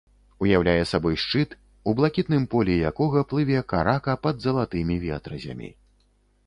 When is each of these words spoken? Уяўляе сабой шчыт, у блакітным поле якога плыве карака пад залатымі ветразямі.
Уяўляе 0.43 0.79
сабой 0.91 1.17
шчыт, 1.23 1.51
у 1.91 1.95
блакітным 1.99 2.47
поле 2.55 2.79
якога 2.91 3.25
плыве 3.33 3.63
карака 3.75 4.19
пад 4.27 4.35
залатымі 4.49 4.95
ветразямі. 5.07 5.69